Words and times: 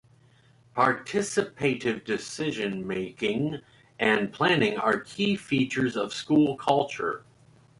Participative 0.75 2.03
decision 2.03 2.87
making 2.87 3.61
and 3.99 4.33
planning 4.33 4.75
are 4.79 4.99
key 4.99 5.35
features 5.35 5.95
of 5.95 6.11
school 6.11 6.57
culture. 6.57 7.23